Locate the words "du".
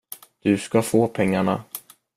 0.41-0.57